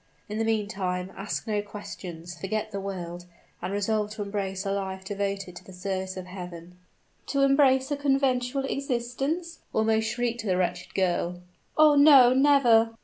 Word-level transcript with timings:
In 0.27 0.39
the 0.39 0.43
meantime, 0.45 1.11
ask 1.15 1.45
no 1.45 1.61
questions, 1.61 2.35
forget 2.35 2.71
the 2.71 2.79
world, 2.79 3.25
and 3.61 3.71
resolve 3.71 4.09
to 4.13 4.23
embrace 4.23 4.65
a 4.65 4.71
life 4.71 5.05
devoted 5.05 5.55
to 5.57 5.63
the 5.63 5.71
service 5.73 6.17
of 6.17 6.25
Heaven." 6.25 6.79
"To 7.27 7.41
embrace 7.43 7.91
a 7.91 7.97
conventual 7.97 8.65
existence!" 8.65 9.59
almost 9.73 10.07
shrieked 10.09 10.43
the 10.43 10.57
wretched 10.57 10.95
girl. 10.95 11.41
"Oh! 11.77 11.93
no, 11.93 12.33
never!" 12.33 12.95